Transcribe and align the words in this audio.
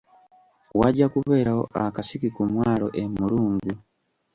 Wajja 0.79 1.05
kubeerawo 1.13 1.63
akasiki 1.85 2.29
ku 2.35 2.43
mwalo 2.51 2.87
e 3.01 3.03
Mulungu. 3.15 3.73